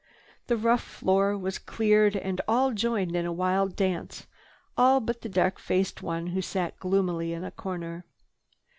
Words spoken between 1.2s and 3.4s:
was cleared and all joined in a